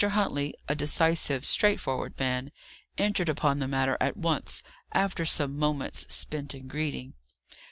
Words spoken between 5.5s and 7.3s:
moments spent in greeting.